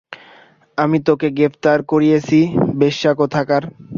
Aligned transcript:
আমি 0.77 0.97
তোকে 1.07 1.27
গ্রেফতার 1.31 1.79
করিয়েছি 1.83 2.39
বেশ্যা 2.79 3.11
কোথাকার। 3.13 3.63